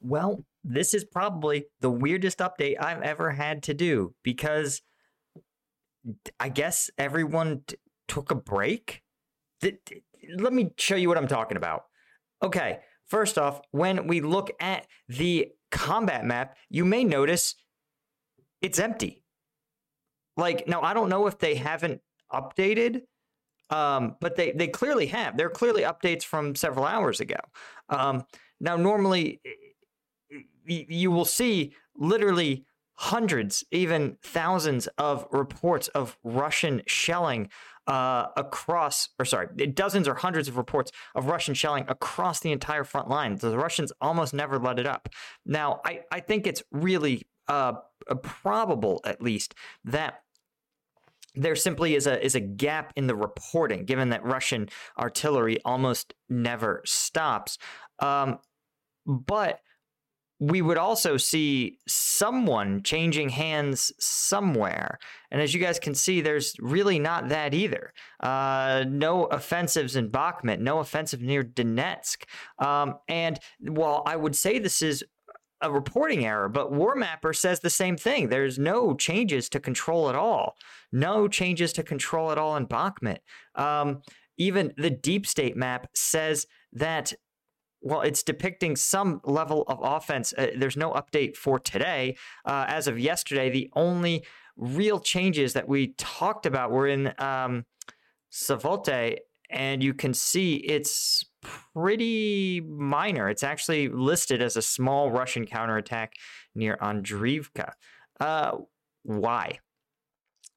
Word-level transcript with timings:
Well, 0.00 0.44
this 0.64 0.94
is 0.94 1.04
probably 1.04 1.66
the 1.80 1.90
weirdest 1.90 2.38
update 2.38 2.76
I've 2.80 3.02
ever 3.02 3.30
had 3.30 3.62
to 3.64 3.74
do 3.74 4.14
because 4.22 4.82
I 6.38 6.48
guess 6.48 6.90
everyone 6.98 7.62
t- 7.66 7.76
took 8.08 8.30
a 8.30 8.34
break. 8.34 9.02
Th- 9.60 9.78
th- 9.86 10.02
let 10.38 10.52
me 10.52 10.70
show 10.78 10.96
you 10.96 11.08
what 11.08 11.18
I'm 11.18 11.28
talking 11.28 11.56
about. 11.56 11.84
Okay, 12.42 12.80
first 13.06 13.38
off, 13.38 13.60
when 13.70 14.06
we 14.06 14.20
look 14.20 14.50
at 14.60 14.86
the 15.08 15.48
combat 15.70 16.24
map, 16.24 16.56
you 16.68 16.84
may 16.84 17.04
notice 17.04 17.54
it's 18.62 18.78
empty. 18.78 19.22
Like, 20.36 20.66
now 20.66 20.80
I 20.82 20.94
don't 20.94 21.08
know 21.08 21.26
if 21.26 21.38
they 21.38 21.54
haven't 21.54 22.00
updated, 22.32 23.02
um, 23.68 24.16
but 24.20 24.36
they, 24.36 24.52
they 24.52 24.68
clearly 24.68 25.06
have. 25.06 25.36
They're 25.36 25.50
clearly 25.50 25.82
updates 25.82 26.22
from 26.22 26.54
several 26.54 26.86
hours 26.86 27.20
ago. 27.20 27.36
Um, 27.88 28.24
now, 28.60 28.76
normally 28.76 29.40
you 30.66 31.10
will 31.10 31.24
see 31.24 31.72
literally 31.96 32.64
hundreds, 32.94 33.64
even 33.70 34.18
thousands 34.22 34.86
of 34.98 35.26
reports 35.32 35.88
of 35.88 36.18
Russian 36.22 36.82
shelling 36.86 37.48
uh, 37.86 38.26
across, 38.36 39.08
or 39.18 39.24
sorry, 39.24 39.48
dozens 39.72 40.06
or 40.06 40.14
hundreds 40.14 40.48
of 40.48 40.56
reports 40.56 40.92
of 41.14 41.26
Russian 41.26 41.54
shelling 41.54 41.86
across 41.88 42.40
the 42.40 42.52
entire 42.52 42.84
front 42.84 43.08
line. 43.08 43.36
The 43.36 43.56
Russians 43.56 43.90
almost 44.00 44.34
never 44.34 44.58
let 44.58 44.78
it 44.78 44.86
up. 44.86 45.08
Now, 45.46 45.80
I, 45.84 46.00
I 46.12 46.20
think 46.20 46.46
it's 46.46 46.62
really 46.70 47.26
uh, 47.48 47.72
probable, 48.22 49.00
at 49.04 49.22
least, 49.22 49.54
that 49.84 50.22
there 51.34 51.56
simply 51.56 51.94
is 51.94 52.06
a 52.06 52.22
is 52.24 52.34
a 52.34 52.40
gap 52.40 52.92
in 52.96 53.06
the 53.06 53.14
reporting, 53.14 53.84
given 53.84 54.10
that 54.10 54.24
Russian 54.24 54.68
artillery 54.98 55.58
almost 55.64 56.12
never 56.28 56.82
stops. 56.84 57.56
Um, 58.00 58.38
but 59.06 59.60
we 60.40 60.62
would 60.62 60.78
also 60.78 61.18
see 61.18 61.78
someone 61.86 62.82
changing 62.82 63.28
hands 63.28 63.92
somewhere. 64.00 64.98
And 65.30 65.40
as 65.40 65.52
you 65.52 65.60
guys 65.60 65.78
can 65.78 65.94
see, 65.94 66.22
there's 66.22 66.56
really 66.58 66.98
not 66.98 67.28
that 67.28 67.52
either. 67.52 67.92
Uh, 68.20 68.84
no 68.88 69.26
offensives 69.26 69.96
in 69.96 70.10
Bakhmut, 70.10 70.58
no 70.58 70.78
offensive 70.78 71.20
near 71.20 71.44
Donetsk. 71.44 72.24
Um, 72.58 72.94
and 73.06 73.38
while 73.60 74.02
I 74.06 74.16
would 74.16 74.34
say 74.34 74.58
this 74.58 74.80
is 74.80 75.04
a 75.60 75.70
reporting 75.70 76.24
error, 76.24 76.48
but 76.48 76.72
War 76.72 76.94
Mapper 76.94 77.34
says 77.34 77.60
the 77.60 77.68
same 77.68 77.98
thing. 77.98 78.30
There's 78.30 78.58
no 78.58 78.94
changes 78.94 79.50
to 79.50 79.60
control 79.60 80.08
at 80.08 80.14
all. 80.14 80.56
No 80.90 81.28
changes 81.28 81.74
to 81.74 81.82
control 81.82 82.32
at 82.32 82.38
all 82.38 82.56
in 82.56 82.66
Bakhmut. 82.66 83.18
Um, 83.56 84.00
even 84.38 84.72
the 84.78 84.88
deep 84.88 85.26
state 85.26 85.54
map 85.54 85.88
says 85.94 86.46
that 86.72 87.12
well, 87.82 88.02
it's 88.02 88.22
depicting 88.22 88.76
some 88.76 89.20
level 89.24 89.64
of 89.66 89.78
offense. 89.82 90.34
Uh, 90.36 90.48
there's 90.56 90.76
no 90.76 90.92
update 90.92 91.36
for 91.36 91.58
today. 91.58 92.16
Uh, 92.44 92.66
as 92.68 92.86
of 92.86 92.98
yesterday, 92.98 93.48
the 93.48 93.70
only 93.74 94.24
real 94.56 95.00
changes 95.00 95.54
that 95.54 95.68
we 95.68 95.94
talked 95.96 96.44
about 96.44 96.70
were 96.70 96.86
in 96.86 97.12
um, 97.18 97.64
Svatove, 98.30 99.16
and 99.48 99.82
you 99.82 99.94
can 99.94 100.12
see 100.12 100.56
it's 100.56 101.24
pretty 101.42 102.60
minor. 102.60 103.28
It's 103.30 103.42
actually 103.42 103.88
listed 103.88 104.42
as 104.42 104.56
a 104.56 104.62
small 104.62 105.10
Russian 105.10 105.46
counterattack 105.46 106.14
near 106.54 106.76
Andriivka. 106.82 107.72
Uh, 108.20 108.58
why? 109.02 109.58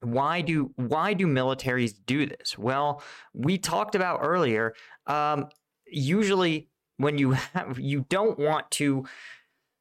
Why 0.01 0.41
do 0.41 0.71
why 0.75 1.13
do 1.13 1.25
militaries 1.27 1.93
do 2.05 2.25
this? 2.25 2.57
Well, 2.57 3.01
we 3.33 3.57
talked 3.57 3.95
about 3.95 4.19
earlier. 4.21 4.73
Um, 5.07 5.47
usually 5.87 6.69
when 6.97 7.17
you 7.17 7.31
have 7.31 7.79
you 7.79 8.05
don't 8.09 8.39
want 8.39 8.69
to 8.71 9.05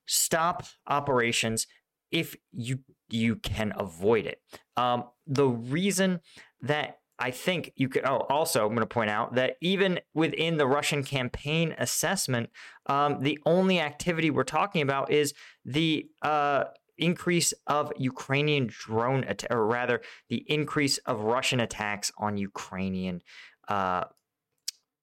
stop 0.06 0.64
operations 0.86 1.66
if 2.10 2.36
you 2.52 2.80
you 3.08 3.36
can 3.36 3.72
avoid 3.76 4.26
it. 4.26 4.40
Um, 4.76 5.04
the 5.26 5.46
reason 5.46 6.20
that 6.60 6.98
I 7.18 7.30
think 7.30 7.72
you 7.76 7.88
could. 7.88 8.04
Oh, 8.04 8.26
also, 8.28 8.62
I'm 8.62 8.74
going 8.74 8.80
to 8.80 8.86
point 8.86 9.10
out 9.10 9.34
that 9.34 9.56
even 9.60 10.00
within 10.14 10.56
the 10.56 10.66
Russian 10.66 11.04
campaign 11.04 11.74
assessment, 11.78 12.50
um, 12.86 13.20
the 13.20 13.38
only 13.46 13.78
activity 13.80 14.30
we're 14.30 14.44
talking 14.44 14.82
about 14.82 15.12
is 15.12 15.34
the 15.64 16.06
uh, 16.22 16.64
increase 16.98 17.52
of 17.66 17.92
Ukrainian 17.96 18.68
drone, 18.68 19.24
att- 19.24 19.46
or 19.50 19.66
rather, 19.66 20.00
the 20.30 20.44
increase 20.48 20.98
of 20.98 21.20
Russian 21.20 21.60
attacks 21.60 22.10
on 22.18 22.38
Ukrainian 22.38 23.22
uh, 23.68 24.04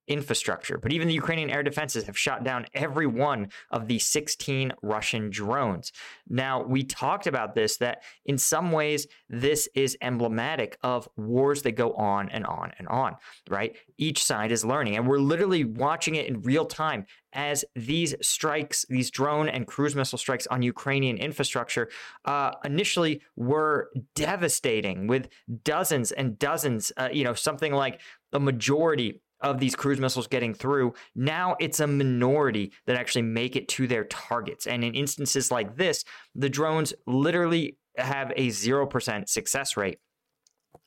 infrastructure. 0.10 0.78
But 0.78 0.92
even 0.92 1.08
the 1.08 1.14
Ukrainian 1.14 1.50
air 1.50 1.64
defenses 1.64 2.06
have 2.06 2.18
shot 2.18 2.44
down 2.44 2.66
every 2.74 3.08
one 3.08 3.50
of 3.72 3.88
the 3.88 4.00
16 4.00 4.74
Russian 4.82 5.30
drones. 5.30 5.94
Now, 6.28 6.64
we 6.64 6.84
talked 6.84 7.28
about 7.28 7.56
this 7.56 7.78
that 7.78 8.04
in 8.26 8.38
some 8.38 8.72
ways, 8.72 9.08
this 9.30 9.70
is 9.76 9.96
emblematic 10.02 10.78
of 10.84 11.08
wars 11.16 11.62
that 11.62 11.74
go 11.74 11.94
on 11.94 12.30
and 12.30 12.46
on 12.46 12.72
and 12.80 12.88
on, 12.88 13.16
right? 13.50 13.78
Each 13.98 14.24
side 14.24 14.52
is 14.52 14.66
learning, 14.66 14.98
and 14.98 15.08
we're 15.08 15.20
literally 15.20 15.64
watching 15.64 16.16
it 16.16 16.26
in 16.26 16.42
real 16.42 16.66
time 16.66 17.06
as 17.34 17.64
these 17.76 18.16
strikes, 18.22 18.86
these 18.90 19.12
drone 19.12 19.48
and 19.48 19.68
cruise 19.68 19.96
missile 19.96 20.18
strikes 20.18 20.48
on 20.48 20.64
Ukrainian 20.64 21.18
infrastructure, 21.18 21.90
uh, 22.26 22.52
initially 22.66 23.22
were 23.36 23.92
devastating 24.16 25.06
with 25.06 25.30
dozens 25.64 26.12
and 26.12 26.40
dozens, 26.40 26.92
uh, 26.98 27.10
you 27.12 27.24
know, 27.24 27.36
something 27.36 27.72
like 27.72 28.02
a 28.34 28.40
majority 28.40 29.22
of 29.42 29.60
these 29.60 29.76
cruise 29.76 30.00
missiles 30.00 30.28
getting 30.28 30.54
through. 30.54 30.94
Now 31.16 31.56
it's 31.60 31.80
a 31.80 31.88
minority 31.88 32.74
that 32.86 32.96
actually 32.96 33.24
make 33.24 33.56
it 33.56 33.68
to 33.70 33.88
their 33.88 34.06
targets. 34.06 34.68
And 34.68 34.84
in 34.84 34.94
instances 34.94 35.52
like 35.52 35.76
this, 35.76 36.04
the 36.36 36.50
drones 36.50 36.94
literally 37.08 37.78
have 37.98 38.32
a 38.36 38.48
0% 38.48 39.30
success 39.30 39.78
rate. 39.78 40.00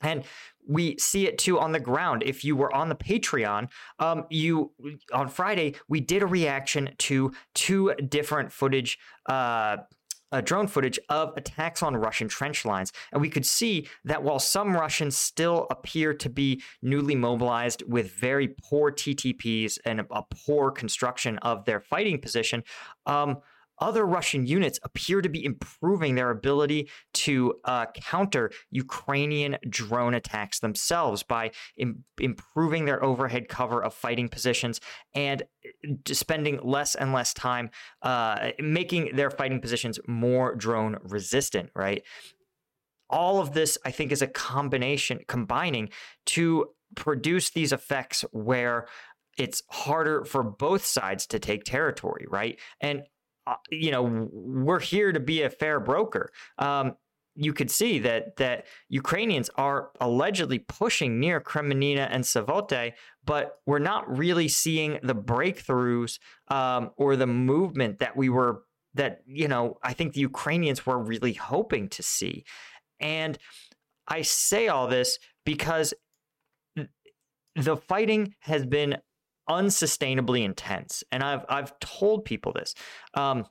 And 0.01 0.23
we 0.67 0.97
see 0.97 1.27
it 1.27 1.37
too 1.37 1.59
on 1.59 1.71
the 1.71 1.79
ground. 1.79 2.23
If 2.25 2.43
you 2.43 2.55
were 2.55 2.73
on 2.73 2.89
the 2.89 2.95
Patreon, 2.95 3.69
um, 3.99 4.25
you 4.29 4.71
on 5.13 5.27
Friday 5.27 5.75
we 5.87 5.99
did 5.99 6.23
a 6.23 6.25
reaction 6.25 6.89
to 6.99 7.33
two 7.53 7.93
different 8.09 8.51
footage 8.51 8.97
uh, 9.27 9.77
uh, 10.33 10.41
drone 10.41 10.67
footage 10.67 10.99
of 11.09 11.31
attacks 11.37 11.83
on 11.83 11.95
Russian 11.95 12.27
trench 12.27 12.65
lines. 12.65 12.91
And 13.11 13.21
we 13.21 13.29
could 13.29 13.45
see 13.45 13.87
that 14.03 14.23
while 14.23 14.39
some 14.39 14.75
Russians 14.75 15.15
still 15.15 15.67
appear 15.69 16.13
to 16.15 16.29
be 16.29 16.61
newly 16.81 17.15
mobilized 17.15 17.83
with 17.87 18.11
very 18.11 18.47
poor 18.47 18.91
TTPs 18.91 19.77
and 19.85 20.01
a, 20.01 20.23
poor 20.45 20.71
construction 20.71 21.37
of 21.39 21.65
their 21.65 21.79
fighting 21.79 22.17
position, 22.17 22.63
um, 23.05 23.37
other 23.79 24.05
Russian 24.05 24.45
units 24.45 24.79
appear 24.83 25.21
to 25.21 25.29
be 25.29 25.43
improving 25.43 26.15
their 26.15 26.29
ability 26.29 26.89
to 27.13 27.55
uh, 27.65 27.87
counter 27.95 28.51
Ukrainian 28.71 29.57
drone 29.69 30.13
attacks 30.13 30.59
themselves 30.59 31.23
by 31.23 31.51
Im- 31.77 32.03
improving 32.19 32.85
their 32.85 33.03
overhead 33.03 33.47
cover 33.49 33.83
of 33.83 33.93
fighting 33.93 34.29
positions 34.29 34.79
and 35.15 35.43
uh, 35.43 36.13
spending 36.13 36.59
less 36.63 36.95
and 36.95 37.13
less 37.13 37.33
time 37.33 37.69
uh, 38.01 38.51
making 38.59 39.15
their 39.15 39.31
fighting 39.31 39.59
positions 39.59 39.99
more 40.07 40.55
drone 40.55 40.97
resistant, 41.03 41.69
right? 41.75 42.03
All 43.09 43.39
of 43.39 43.53
this, 43.53 43.77
I 43.85 43.91
think, 43.91 44.11
is 44.11 44.21
a 44.21 44.27
combination, 44.27 45.19
combining 45.27 45.89
to 46.27 46.69
produce 46.95 47.49
these 47.49 47.71
effects 47.71 48.23
where 48.31 48.87
it's 49.37 49.63
harder 49.69 50.25
for 50.25 50.43
both 50.43 50.85
sides 50.85 51.25
to 51.27 51.39
take 51.39 51.63
territory, 51.63 52.25
right? 52.29 52.59
And 52.79 53.03
you 53.69 53.91
know, 53.91 54.29
we're 54.31 54.79
here 54.79 55.11
to 55.11 55.19
be 55.19 55.41
a 55.43 55.49
fair 55.49 55.79
broker. 55.79 56.31
Um, 56.57 56.95
you 57.35 57.53
could 57.53 57.71
see 57.71 57.99
that 57.99 58.35
that 58.37 58.67
Ukrainians 58.89 59.49
are 59.55 59.89
allegedly 59.99 60.59
pushing 60.59 61.19
near 61.19 61.41
Kreminna 61.41 62.07
and 62.09 62.23
Svatove, 62.23 62.93
but 63.25 63.59
we're 63.65 63.79
not 63.79 64.17
really 64.17 64.47
seeing 64.47 64.99
the 65.01 65.15
breakthroughs 65.15 66.19
um, 66.49 66.91
or 66.95 67.15
the 67.15 67.27
movement 67.27 67.99
that 67.99 68.15
we 68.15 68.29
were 68.29 68.63
that 68.93 69.21
you 69.25 69.47
know 69.47 69.77
I 69.81 69.93
think 69.93 70.13
the 70.13 70.21
Ukrainians 70.21 70.85
were 70.85 70.99
really 70.99 71.33
hoping 71.33 71.89
to 71.89 72.03
see. 72.03 72.45
And 72.99 73.37
I 74.07 74.21
say 74.21 74.67
all 74.67 74.87
this 74.87 75.17
because 75.45 75.93
the 77.55 77.77
fighting 77.77 78.35
has 78.41 78.65
been 78.65 78.97
unsustainably 79.49 80.43
intense. 80.43 81.03
And 81.11 81.23
I've 81.23 81.45
I've 81.49 81.77
told 81.79 82.25
people 82.25 82.53
this 82.53 82.75
um, 83.13 83.45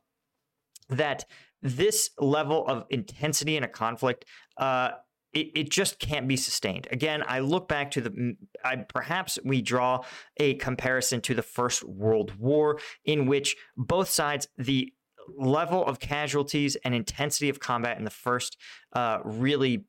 that 0.89 1.25
this 1.63 2.11
level 2.19 2.67
of 2.67 2.85
intensity 2.91 3.57
in 3.57 3.65
a 3.65 3.69
conflict. 3.69 4.25
Uh, 4.57 4.91
it, 5.33 5.51
it 5.55 5.71
just 5.71 5.99
can't 5.99 6.29
be 6.29 6.37
sustained. 6.37 6.87
Again, 6.91 7.25
I 7.27 7.39
look 7.39 7.67
back 7.67 7.91
to 7.93 8.03
the, 8.03 8.37
I, 8.63 8.77
perhaps 8.77 9.39
we 9.43 9.63
draw 9.63 10.05
a 10.37 10.57
comparison 10.57 11.23
to 11.23 11.35
the 11.35 11.41
First 11.41 11.85
World 11.85 12.39
War, 12.39 12.79
in 13.07 13.25
which 13.25 13.57
both 13.75 14.11
sides, 14.11 14.47
the 14.59 14.93
level 15.37 15.85
of 15.85 16.01
casualties 16.01 16.77
and 16.85 16.95
intensity 16.95 17.49
of 17.49 17.61
combat 17.61 17.99
in 17.99 18.05
the 18.05 18.11
first 18.11 18.57
uh, 18.95 19.19
really 19.25 19.85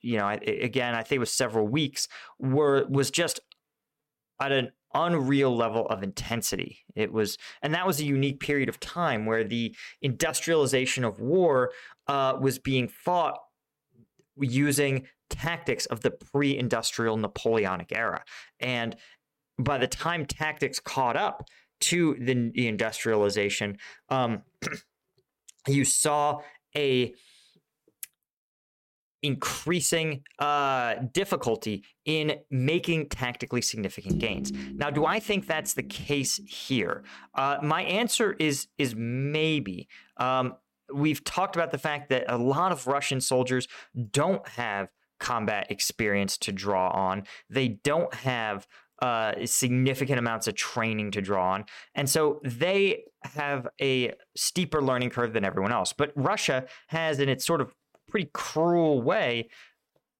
you 0.00 0.18
know 0.18 0.28
again 0.28 0.94
i 0.94 1.02
think 1.02 1.16
it 1.16 1.20
was 1.20 1.30
several 1.30 1.66
weeks 1.68 2.08
were 2.40 2.84
was 2.88 3.12
just 3.12 3.38
at 4.40 4.50
an 4.50 4.72
unreal 4.94 5.54
level 5.54 5.86
of 5.86 6.02
intensity. 6.02 6.80
It 6.94 7.12
was, 7.12 7.38
and 7.62 7.74
that 7.74 7.86
was 7.86 8.00
a 8.00 8.04
unique 8.04 8.40
period 8.40 8.68
of 8.68 8.80
time 8.80 9.26
where 9.26 9.44
the 9.44 9.74
industrialization 10.00 11.04
of 11.04 11.20
war 11.20 11.72
uh, 12.06 12.36
was 12.40 12.58
being 12.58 12.88
fought 12.88 13.38
using 14.38 15.06
tactics 15.30 15.86
of 15.86 16.00
the 16.00 16.10
pre-industrial 16.10 17.16
Napoleonic 17.16 17.92
era, 17.92 18.24
and 18.60 18.96
by 19.58 19.78
the 19.78 19.86
time 19.86 20.26
tactics 20.26 20.80
caught 20.80 21.16
up 21.16 21.44
to 21.80 22.16
the, 22.20 22.66
industrialization, 22.66 23.76
um, 24.08 24.42
you 25.68 25.84
saw 25.84 26.40
a 26.76 27.14
increasing 29.22 30.22
uh, 30.38 30.94
difficulty 31.12 31.84
in 32.04 32.38
making 32.50 33.08
tactically 33.08 33.62
significant 33.62 34.18
gains. 34.18 34.52
Now, 34.74 34.90
do 34.90 35.06
I 35.06 35.20
think 35.20 35.46
that's 35.46 35.74
the 35.74 35.82
case 35.82 36.40
here? 36.46 37.04
Uh, 37.34 37.58
my 37.62 37.82
answer 37.82 38.34
is 38.38 38.68
is 38.78 38.94
maybe. 38.96 39.88
Um, 40.16 40.54
we've 40.92 41.24
talked 41.24 41.56
about 41.56 41.70
the 41.70 41.78
fact 41.78 42.08
that 42.10 42.24
a 42.28 42.36
lot 42.36 42.72
of 42.72 42.86
Russian 42.86 43.20
soldiers 43.20 43.68
don't 44.10 44.46
have 44.48 44.88
combat 45.20 45.70
experience 45.70 46.36
to 46.36 46.52
draw 46.52 46.90
on. 46.90 47.22
They 47.48 47.68
don't 47.68 48.12
have 48.12 48.66
uh, 49.00 49.32
significant 49.46 50.18
amounts 50.18 50.46
of 50.46 50.54
training 50.54 51.10
to 51.12 51.20
draw 51.20 51.52
on. 51.52 51.64
And 51.94 52.08
so 52.08 52.40
they 52.44 53.04
have 53.22 53.66
a 53.80 54.12
steeper 54.36 54.80
learning 54.80 55.10
curve 55.10 55.32
than 55.32 55.44
everyone 55.44 55.72
else. 55.72 55.92
But 55.92 56.12
Russia 56.14 56.66
has, 56.88 57.18
in 57.18 57.28
its 57.28 57.44
sort 57.44 57.60
of 57.60 57.74
pretty 58.12 58.30
cruel 58.34 59.02
way 59.02 59.48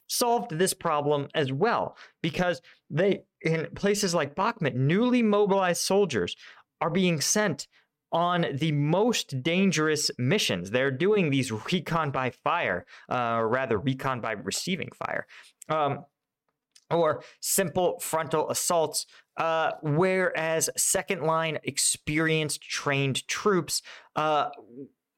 solved 0.09 0.59
this 0.59 0.75
problem 0.75 1.29
as 1.35 1.53
well 1.53 1.97
because 2.23 2.61
they 2.91 3.23
in 3.43 3.67
places 3.75 4.15
like 4.15 4.35
Bakhmut 4.35 4.75
newly 4.75 5.23
mobilized 5.23 5.83
soldiers 5.83 6.35
are 6.81 6.91
being 6.91 7.21
sent 7.21 7.69
on 8.13 8.47
the 8.55 8.73
most 8.73 9.43
dangerous 9.43 10.11
missions. 10.19 10.71
They're 10.71 10.91
doing 10.91 11.31
these 11.31 11.53
recon 11.73 12.11
by 12.11 12.31
fire, 12.31 12.87
uh, 13.11 13.37
or 13.37 13.49
rather, 13.49 13.79
recon 13.79 14.21
by 14.21 14.33
receiving 14.33 14.91
fire, 14.93 15.27
um, 15.69 16.05
or 16.91 17.23
simple 17.41 17.99
frontal 18.01 18.51
assaults. 18.51 19.07
Uh, 19.39 19.73
whereas 19.83 20.69
second 20.77 21.23
line 21.23 21.59
experienced 21.63 22.61
trained 22.61 23.27
troops 23.29 23.81
uh, 24.15 24.51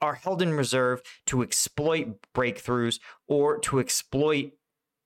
are 0.05 0.15
held 0.15 0.43
in 0.43 0.55
reserve 0.55 1.03
to 1.27 1.43
exploit 1.43 2.17
breakthroughs 2.35 3.01
or 3.27 3.59
to 3.59 3.81
exploit 3.81 4.53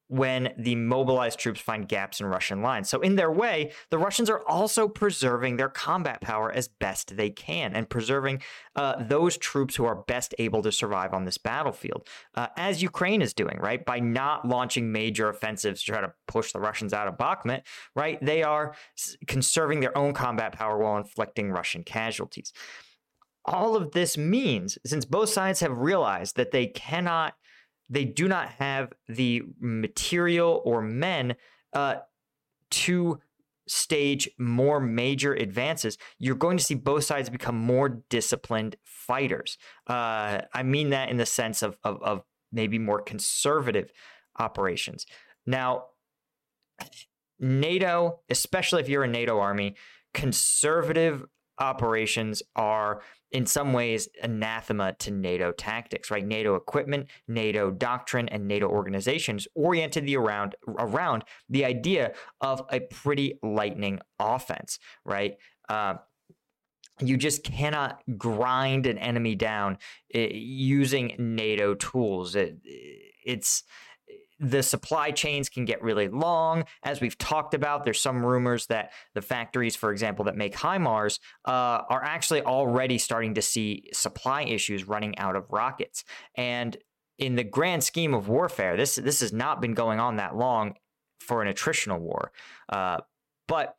when 0.08 0.54
the 0.56 0.74
mobilized 0.74 1.38
troops 1.38 1.60
find 1.60 1.86
gaps 1.86 2.18
in 2.20 2.26
Russian 2.26 2.62
lines. 2.62 2.88
So, 2.88 3.00
in 3.00 3.16
their 3.16 3.30
way, 3.30 3.72
the 3.90 3.98
Russians 3.98 4.30
are 4.30 4.42
also 4.48 4.88
preserving 4.88 5.56
their 5.56 5.68
combat 5.68 6.20
power 6.20 6.50
as 6.50 6.66
best 6.66 7.16
they 7.16 7.30
can 7.30 7.74
and 7.74 7.88
preserving 7.88 8.42
uh, 8.74 9.04
those 9.04 9.36
troops 9.36 9.76
who 9.76 9.84
are 9.84 9.94
best 9.94 10.34
able 10.38 10.62
to 10.62 10.72
survive 10.72 11.12
on 11.12 11.24
this 11.24 11.38
battlefield, 11.38 12.08
uh, 12.34 12.46
as 12.56 12.82
Ukraine 12.82 13.20
is 13.20 13.34
doing, 13.34 13.58
right? 13.58 13.84
By 13.84 14.00
not 14.00 14.48
launching 14.48 14.90
major 14.90 15.28
offensives 15.28 15.82
to 15.82 15.92
try 15.92 16.00
to 16.00 16.12
push 16.26 16.52
the 16.52 16.60
Russians 16.60 16.94
out 16.94 17.06
of 17.06 17.18
Bakhmut, 17.18 17.62
right? 17.94 18.18
They 18.24 18.42
are 18.42 18.74
conserving 19.26 19.80
their 19.80 19.96
own 19.96 20.14
combat 20.14 20.52
power 20.52 20.78
while 20.78 20.96
inflicting 20.96 21.50
Russian 21.50 21.82
casualties 21.82 22.52
all 23.48 23.76
of 23.76 23.92
this 23.92 24.18
means, 24.18 24.78
since 24.84 25.04
both 25.04 25.30
sides 25.30 25.60
have 25.60 25.78
realized 25.78 26.36
that 26.36 26.50
they 26.50 26.66
cannot, 26.66 27.34
they 27.88 28.04
do 28.04 28.28
not 28.28 28.50
have 28.50 28.92
the 29.08 29.42
material 29.58 30.60
or 30.64 30.82
men 30.82 31.34
uh, 31.72 31.96
to 32.70 33.20
stage 33.66 34.28
more 34.38 34.80
major 34.80 35.34
advances, 35.34 35.96
you're 36.18 36.34
going 36.34 36.58
to 36.58 36.64
see 36.64 36.74
both 36.74 37.04
sides 37.04 37.30
become 37.30 37.56
more 37.56 37.88
disciplined 38.08 38.76
fighters. 38.84 39.56
Uh, 39.86 40.42
I 40.52 40.62
mean 40.62 40.90
that 40.90 41.08
in 41.08 41.16
the 41.16 41.26
sense 41.26 41.62
of, 41.62 41.78
of, 41.84 42.02
of 42.02 42.22
maybe 42.52 42.78
more 42.78 43.00
conservative 43.00 43.92
operations. 44.38 45.06
Now, 45.46 45.84
NATO, 47.38 48.20
especially 48.28 48.82
if 48.82 48.88
you're 48.88 49.04
a 49.04 49.08
NATO 49.08 49.38
army, 49.38 49.74
conservative 50.12 51.24
operations 51.58 52.42
are 52.56 53.02
in 53.30 53.46
some 53.46 53.72
ways 53.72 54.08
anathema 54.22 54.94
to 54.94 55.10
NATO 55.10 55.52
tactics, 55.52 56.10
right? 56.10 56.25
NATO 56.25 56.54
equipment, 56.54 57.08
NATO 57.26 57.70
doctrine, 57.70 58.28
and 58.28 58.48
NATO 58.48 58.66
organizations 58.66 59.46
oriented 59.54 60.06
the 60.06 60.16
around 60.16 60.56
around 60.78 61.25
the 61.48 61.64
idea 61.64 62.12
of 62.40 62.62
a 62.70 62.80
pretty 62.80 63.38
lightning 63.42 64.00
offense, 64.19 64.78
right? 65.04 65.36
Uh, 65.69 65.94
you 67.00 67.16
just 67.16 67.44
cannot 67.44 68.02
grind 68.16 68.86
an 68.86 68.98
enemy 68.98 69.34
down 69.34 69.78
uh, 70.14 70.19
using 70.19 71.14
NATO 71.19 71.75
tools. 71.75 72.34
It, 72.34 72.58
it's 73.25 73.62
the 74.40 74.62
supply 74.62 75.11
chains 75.11 75.49
can 75.49 75.64
get 75.64 75.82
really 75.82 76.08
long. 76.08 76.64
As 76.82 77.00
we've 77.00 77.19
talked 77.19 77.55
about, 77.55 77.85
there's 77.85 78.00
some 78.00 78.25
rumors 78.25 78.67
that 78.67 78.93
the 79.14 79.23
factories, 79.23 79.75
for 79.75 79.90
example, 79.90 80.25
that 80.26 80.37
make 80.37 80.55
HIMARS 80.55 81.19
uh, 81.44 81.82
are 81.90 82.02
actually 82.05 82.43
already 82.43 82.99
starting 82.99 83.35
to 83.35 83.43
see 83.43 83.88
supply 83.93 84.43
issues 84.43 84.87
running 84.87 85.19
out 85.19 85.37
of 85.37 85.50
rockets. 85.50 86.05
And 86.37 86.76
in 87.19 87.35
the 87.35 87.44
grand 87.44 87.82
scheme 87.82 88.14
of 88.14 88.29
warfare, 88.29 88.76
this 88.76 88.94
this 88.94 89.20
has 89.20 89.32
not 89.32 89.61
been 89.61 89.75
going 89.75 89.99
on 89.99 90.17
that 90.17 90.37
long 90.37 90.75
for 91.20 91.43
an 91.43 91.52
attritional 91.52 91.99
war. 91.99 92.32
Uh, 92.69 92.99
but 93.49 93.75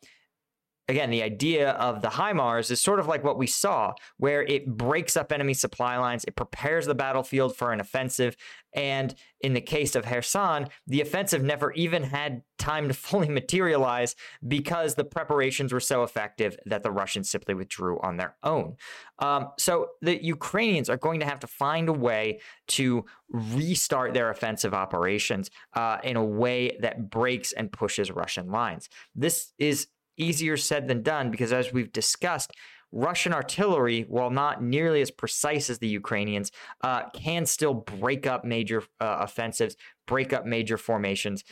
again, 0.89 1.12
the 1.12 1.21
idea 1.21 1.71
of 1.71 2.01
the 2.01 2.09
HIMARS 2.09 2.71
is 2.71 2.81
sort 2.81 3.00
of 3.00 3.07
like 3.07 3.24
what 3.24 3.38
we 3.38 3.45
saw, 3.45 3.94
where 4.18 4.41
it 4.41 4.65
breaks 4.65 5.15
up 5.15 5.31
enemy 5.31 5.53
supply 5.53 5.97
lines, 5.97 6.25
it 6.25 6.36
prepares 6.36 6.88
the 6.88 6.95
battlefield 6.95 7.56
for 7.56 7.71
an 7.71 7.80
offensive. 7.80 8.36
And 8.74 9.13
in 9.41 9.53
the 9.53 9.62
case 9.62 9.95
of 9.95 10.06
Kherson, 10.06 10.68
the 10.88 11.01
offensive 11.01 11.44
never 11.44 11.71
even 11.74 12.03
had 12.03 12.41
time 12.57 12.88
to 12.88 12.94
fully 12.95 13.30
materialize 13.30 14.15
because 14.47 14.95
the 14.95 15.03
preparations 15.06 15.71
were 15.71 15.80
so 15.80 16.01
effective 16.01 16.57
that 16.65 16.81
the 16.81 16.91
Russians 16.91 17.30
simply 17.30 17.53
withdrew 17.53 18.00
on 18.01 18.18
their 18.18 18.36
own. 18.44 18.75
Um, 19.19 19.50
so 19.59 19.89
the 20.01 20.24
Ukrainians 20.24 20.89
are 20.89 20.97
going 20.97 21.19
to 21.19 21.25
have 21.25 21.39
to 21.41 21.47
find 21.47 21.88
a 21.88 21.94
way 21.94 22.39
to 22.69 23.06
restart 23.30 24.15
their 24.15 24.31
offensive 24.31 24.74
operations 24.74 25.51
uh, 25.75 25.97
in 26.03 26.18
a 26.18 26.25
way 26.25 26.77
that 26.81 27.12
breaks 27.12 27.53
and 27.53 27.71
pushes 27.71 28.09
Russian 28.09 28.50
lines. 28.50 28.89
This 29.15 29.53
is 29.59 29.88
easier 30.19 30.57
said 30.57 30.88
than 30.88 31.01
done 31.01 31.31
because, 31.31 31.51
as 31.51 31.74
we've 31.74 31.92
discussed, 31.92 32.51
Russian 32.92 33.33
artillery, 33.33 34.06
while 34.07 34.31
not 34.31 34.63
nearly 34.63 35.01
as 35.01 35.12
precise 35.12 35.69
as 35.69 35.80
the 35.80 35.88
Ukrainians, 35.88 36.51
uh, 36.81 37.10
can 37.10 37.46
still 37.46 37.74
break 37.74 38.25
up 38.25 38.44
major 38.44 38.84
uh, 39.00 39.17
offensives, 39.20 39.75
break 40.08 40.34
up 40.34 40.46
major 40.46 40.77
formations. 40.77 41.44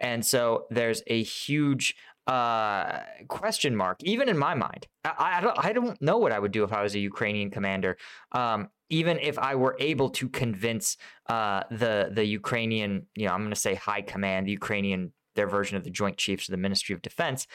And 0.00 0.24
so 0.24 0.66
there's 0.70 1.02
a 1.06 1.22
huge 1.22 1.96
uh, 2.26 3.00
question 3.28 3.76
mark, 3.76 4.02
even 4.02 4.28
in 4.28 4.38
my 4.38 4.54
mind. 4.54 4.86
I, 5.04 5.38
I, 5.38 5.40
don't, 5.40 5.64
I 5.64 5.72
don't 5.72 6.00
know 6.00 6.18
what 6.18 6.32
I 6.32 6.38
would 6.38 6.52
do 6.52 6.64
if 6.64 6.72
I 6.72 6.82
was 6.82 6.94
a 6.94 6.98
Ukrainian 6.98 7.50
commander. 7.50 7.96
Um, 8.32 8.68
even 8.90 9.18
if 9.18 9.38
I 9.38 9.54
were 9.56 9.76
able 9.80 10.10
to 10.10 10.28
convince 10.28 10.96
uh, 11.28 11.62
the 11.70 12.10
the 12.12 12.24
Ukrainian, 12.24 13.06
you 13.16 13.26
know, 13.26 13.32
I'm 13.32 13.40
going 13.40 13.50
to 13.50 13.56
say 13.56 13.74
high 13.74 14.02
command, 14.02 14.46
the 14.46 14.52
Ukrainian, 14.52 15.12
their 15.34 15.48
version 15.48 15.76
of 15.76 15.84
the 15.84 15.90
Joint 15.90 16.16
Chiefs 16.16 16.48
of 16.48 16.52
the 16.52 16.58
Ministry 16.58 16.94
of 16.94 17.02
Defense, 17.02 17.46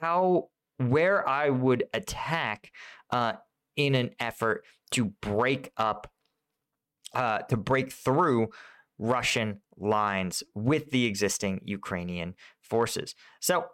how 0.00 0.48
where 0.78 1.28
I 1.28 1.50
would 1.50 1.84
attack 1.94 2.72
uh, 3.10 3.34
in 3.76 3.94
an 3.94 4.10
effort 4.18 4.64
to 4.92 5.06
break 5.20 5.72
up, 5.76 6.10
uh, 7.14 7.38
to 7.40 7.56
break 7.56 7.92
through 7.92 8.48
Russian 8.98 9.60
lines 9.76 10.42
with 10.54 10.90
the 10.90 11.06
existing 11.06 11.60
Ukrainian 11.64 12.34
forces. 12.60 13.14
So, 13.40 13.66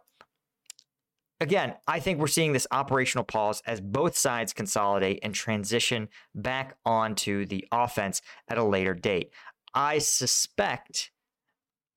again, 1.40 1.74
I 1.86 2.00
think 2.00 2.18
we're 2.18 2.26
seeing 2.28 2.52
this 2.52 2.66
operational 2.70 3.24
pause 3.24 3.62
as 3.66 3.80
both 3.80 4.16
sides 4.16 4.52
consolidate 4.52 5.20
and 5.22 5.34
transition 5.34 6.08
back 6.34 6.76
onto 6.84 7.46
the 7.46 7.66
offense 7.72 8.22
at 8.48 8.58
a 8.58 8.64
later 8.64 8.94
date. 8.94 9.32
I 9.74 9.98
suspect 9.98 11.10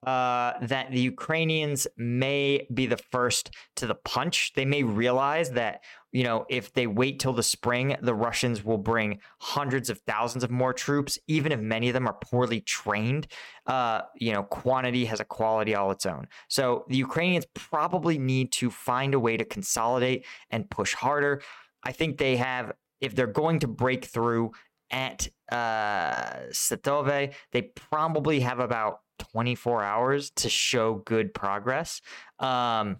uh, 0.05 0.53
that 0.61 0.91
the 0.91 0.99
Ukrainians 0.99 1.87
may 1.95 2.67
be 2.73 2.87
the 2.87 2.97
first 2.97 3.51
to 3.75 3.85
the 3.85 3.95
punch. 3.95 4.53
They 4.55 4.65
may 4.65 4.83
realize 4.83 5.51
that, 5.51 5.83
you 6.11 6.23
know, 6.23 6.45
if 6.49 6.73
they 6.73 6.87
wait 6.87 7.19
till 7.19 7.33
the 7.33 7.43
spring, 7.43 7.95
the 8.01 8.15
Russians 8.15 8.63
will 8.63 8.79
bring 8.79 9.19
hundreds 9.39 9.89
of 9.89 9.99
thousands 9.99 10.43
of 10.43 10.49
more 10.49 10.73
troops, 10.73 11.19
even 11.27 11.51
if 11.51 11.59
many 11.59 11.87
of 11.89 11.93
them 11.93 12.07
are 12.07 12.17
poorly 12.19 12.61
trained. 12.61 13.27
Uh, 13.67 14.01
you 14.15 14.33
know, 14.33 14.43
quantity 14.43 15.05
has 15.05 15.19
a 15.19 15.25
quality 15.25 15.75
all 15.75 15.91
its 15.91 16.05
own. 16.05 16.27
So 16.47 16.85
the 16.89 16.97
Ukrainians 16.97 17.45
probably 17.53 18.17
need 18.17 18.51
to 18.53 18.71
find 18.71 19.13
a 19.13 19.19
way 19.19 19.37
to 19.37 19.45
consolidate 19.45 20.25
and 20.49 20.69
push 20.69 20.93
harder. 20.95 21.43
I 21.83 21.91
think 21.91 22.17
they 22.17 22.37
have, 22.37 22.73
if 22.99 23.15
they're 23.15 23.27
going 23.27 23.59
to 23.59 23.67
break 23.67 24.05
through 24.05 24.51
at 24.91 25.27
uh, 25.51 26.49
Svatove, 26.51 27.33
they 27.51 27.61
probably 27.61 28.41
have 28.41 28.59
about 28.59 29.01
24 29.19 29.83
hours 29.83 30.31
to 30.31 30.49
show 30.49 30.95
good 31.05 31.33
progress. 31.33 32.01
Um, 32.39 32.97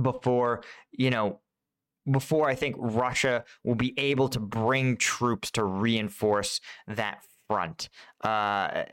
before, 0.00 0.62
you 0.92 1.10
know, 1.10 1.40
before 2.10 2.48
I 2.48 2.54
think 2.54 2.76
Russia 2.78 3.44
will 3.64 3.74
be 3.74 3.98
able 3.98 4.28
to 4.30 4.40
bring 4.40 4.96
troops 4.96 5.50
to 5.52 5.64
reinforce 5.64 6.60
that 6.86 7.22
front. 7.48 7.88
Uh, 8.22 8.84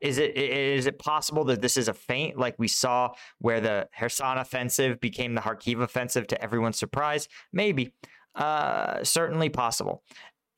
is 0.00 0.18
it 0.18 0.36
is 0.36 0.86
it 0.86 0.98
possible 0.98 1.44
that 1.44 1.62
this 1.62 1.76
is 1.76 1.88
a 1.88 1.94
feint 1.94 2.36
like 2.36 2.56
we 2.58 2.68
saw 2.68 3.12
where 3.38 3.60
the 3.60 3.88
Kherson 3.98 4.38
offensive 4.38 5.00
became 5.00 5.34
the 5.34 5.40
Kharkiv 5.40 5.80
offensive 5.80 6.26
to 6.28 6.42
everyone's 6.42 6.78
surprise? 6.78 7.28
Maybe. 7.52 7.92
Uh, 8.34 9.02
certainly 9.04 9.48
possible. 9.48 10.02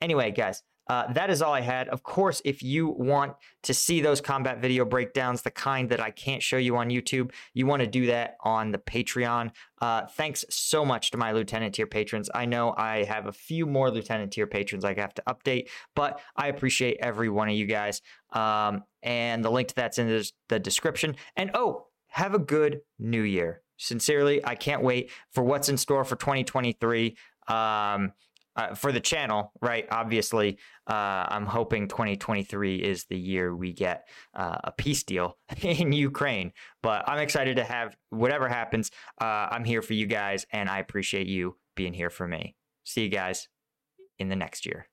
Anyway, 0.01 0.31
guys, 0.31 0.63
uh, 0.89 1.13
that 1.13 1.31
is 1.31 1.43
all 1.43 1.53
I 1.53 1.63
had. 1.63 1.89
Of 1.89 2.03
course, 2.03 2.41
if 2.45 2.63
you 2.63 2.89
want 2.89 3.35
to 3.65 3.75
see 3.75 4.01
those 4.01 4.21
combat 4.21 4.61
video 4.61 4.85
breakdowns, 4.85 5.43
the 5.43 5.51
kind 5.51 5.89
that 5.91 6.01
I 6.01 6.11
can't 6.11 6.43
show 6.43 6.59
you 6.59 6.77
on 6.77 6.91
YouTube, 6.91 7.33
you 7.55 7.67
want 7.67 7.81
to 7.81 7.89
do 7.89 8.07
that 8.07 8.37
on 8.41 8.71
the 8.71 8.79
Patreon. 8.79 9.51
Uh, 9.81 10.07
thanks 10.07 10.45
so 10.49 10.85
much 10.85 11.11
to 11.11 11.19
my 11.19 11.33
Lieutenant 11.33 11.75
tier 11.75 11.89
patrons. 11.89 12.31
I 12.33 12.47
know 12.47 12.73
I 12.77 13.03
have 13.05 13.27
a 13.27 13.33
few 13.33 13.67
more 13.67 13.91
Lieutenant 13.91 14.33
tier 14.33 14.47
patrons 14.47 14.85
I 14.85 14.95
have 14.95 15.15
to 15.15 15.23
update, 15.27 15.69
but 15.97 16.21
I 16.37 16.49
appreciate 16.49 16.99
every 17.01 17.29
one 17.29 17.49
of 17.49 17.55
you 17.57 17.67
guys. 17.67 18.01
Um, 18.33 18.85
and 19.03 19.45
the 19.45 19.51
link 19.51 19.69
to 19.69 19.75
that's 19.75 19.99
in 19.99 20.23
the 20.49 20.59
description. 20.61 21.17
And 21.35 21.51
oh, 21.55 21.87
have 22.09 22.35
a 22.35 22.39
good 22.39 22.81
new 22.99 23.23
year. 23.23 23.63
Sincerely, 23.77 24.45
I 24.45 24.55
can't 24.55 24.83
wait 24.83 25.11
for 25.33 25.43
what's 25.43 25.69
in 25.69 25.77
store 25.77 26.05
for 26.05 26.17
2023. 26.17 27.17
Um, 27.49 28.13
uh, 28.57 28.75
for 28.75 28.93
the 28.93 29.01
channel, 29.01 29.53
right? 29.61 29.87
Obviously, 29.91 30.59
uh, 30.89 31.27
I'm 31.29 31.47
hoping 31.47 31.89
2023 31.89 32.77
is 32.77 33.05
the 33.05 33.19
year 33.19 33.55
we 33.55 33.73
get 33.73 34.09
uh, 34.35 34.59
a 34.65 34.73
peace 34.73 35.05
deal 35.05 35.39
in 35.63 35.93
Ukraine. 35.93 36.53
But 36.83 37.09
I'm 37.09 37.19
excited 37.19 37.57
to 37.57 37.65
have 37.65 37.97
whatever 38.11 38.49
happens. 38.49 38.91
Uh, 39.21 39.49
I'm 39.51 39.65
here 39.65 39.83
for 39.83 39.95
you 39.95 40.07
guys, 40.07 40.47
and 40.51 40.69
I 40.69 40.79
appreciate 40.79 41.27
you 41.27 41.57
being 41.75 41.93
here 41.93 42.11
for 42.11 42.27
me. 42.27 42.57
See 42.85 43.03
you 43.03 43.11
guys 43.11 43.49
in 44.19 44.29
the 44.29 44.37
next 44.37 44.67
year. 44.67 44.89